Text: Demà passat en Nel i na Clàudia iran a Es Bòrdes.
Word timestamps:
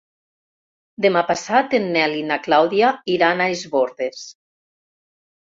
Demà 1.05 1.21
passat 1.27 1.75
en 1.79 1.85
Nel 1.97 2.15
i 2.21 2.23
na 2.31 2.39
Clàudia 2.47 2.91
iran 3.19 3.45
a 3.45 3.49
Es 3.59 3.63
Bòrdes. 3.77 4.27